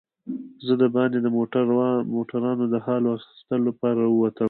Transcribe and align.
زه 0.65 0.73
دباندې 0.83 1.19
د 1.21 1.27
موټرانو 2.15 2.65
د 2.73 2.75
حال 2.85 3.03
و 3.05 3.09
احوال 3.11 3.17
اخیستو 3.17 3.55
لپاره 3.67 3.97
راووتم. 4.05 4.39